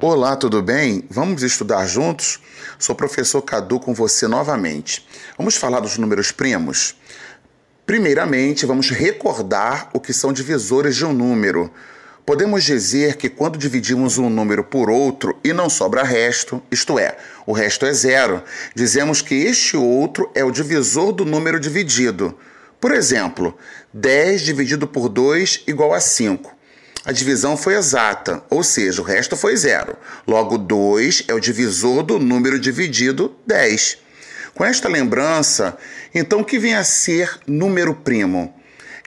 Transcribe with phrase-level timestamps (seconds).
[0.00, 1.02] Olá, tudo bem?
[1.10, 2.38] Vamos estudar juntos?
[2.78, 5.04] Sou professor Cadu com você novamente.
[5.36, 6.94] Vamos falar dos números primos?
[7.84, 11.68] Primeiramente, vamos recordar o que são divisores de um número.
[12.24, 17.16] Podemos dizer que quando dividimos um número por outro e não sobra resto, isto é,
[17.44, 18.44] o resto é zero,
[18.76, 22.38] dizemos que este outro é o divisor do número dividido.
[22.80, 23.58] Por exemplo,
[23.92, 26.57] 10 dividido por 2 igual a 5
[27.08, 29.96] a divisão foi exata, ou seja, o resto foi zero.
[30.26, 33.96] Logo, 2 é o divisor do número dividido 10.
[34.54, 35.78] Com esta lembrança,
[36.14, 38.54] então o que vem a ser número primo?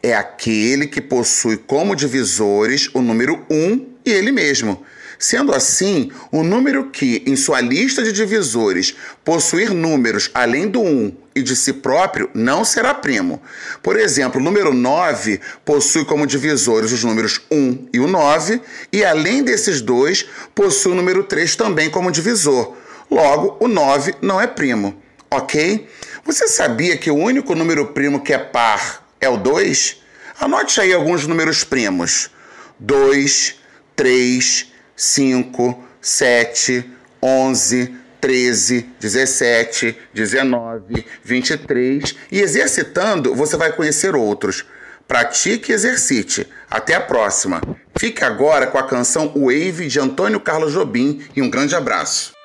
[0.00, 4.82] É aquele que possui como divisores o número 1 e ele mesmo.
[5.18, 8.94] Sendo assim, o número que, em sua lista de divisores,
[9.24, 13.42] possuir números além do 1 e de si próprio, não será primo.
[13.82, 18.60] Por exemplo, o número 9 possui como divisores os números 1 e o 9,
[18.92, 22.76] e além desses dois, possui o número 3 também como divisor.
[23.10, 25.88] Logo, o 9 não é primo, ok?
[26.24, 29.96] Você sabia que o único número primo que é par é o 2?
[30.40, 32.30] Anote aí alguns números primos:
[32.78, 33.57] 2,
[33.98, 36.88] 3, 5, 7,
[37.20, 44.64] 11, 13, 17, 19, 23 e exercitando você vai conhecer outros.
[45.08, 46.46] Pratique e exercite.
[46.70, 47.60] Até a próxima.
[47.98, 52.37] Fique agora com a canção Wave de Antônio Carlos Jobim e um grande abraço.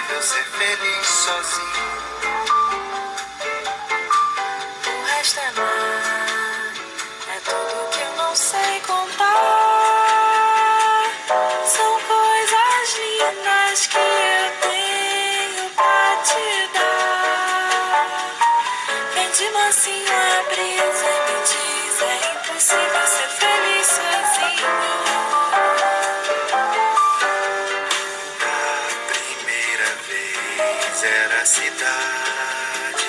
[0.00, 2.19] Impossível ser feliz sozinho.
[30.90, 33.06] Vez era a cidade.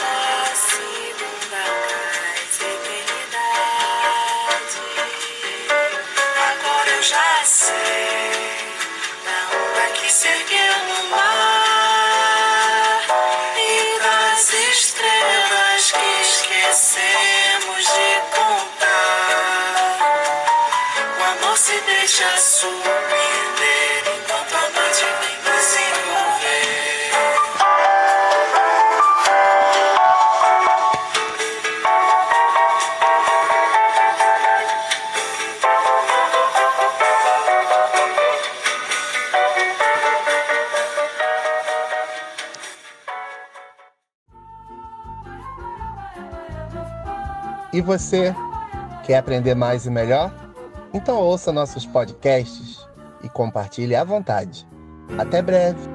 [0.00, 3.46] A segunda casa, eternidade.
[6.50, 8.74] Agora eu já sei
[9.24, 13.02] da onda que se ergueu no mar
[13.56, 19.98] E das estrelas que esquecemos de contar.
[21.18, 24.01] O amor se deixa surpreender
[47.72, 48.34] E você
[49.04, 50.32] quer aprender mais e melhor?
[50.92, 52.86] Então ouça nossos podcasts
[53.22, 54.66] e compartilhe à vontade.
[55.18, 55.91] Até breve!